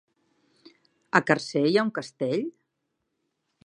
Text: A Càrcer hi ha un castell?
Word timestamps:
A 1.19 1.21
Càrcer 1.29 1.65
hi 1.69 1.77
ha 1.79 1.87
un 1.91 1.95
castell? 2.01 2.45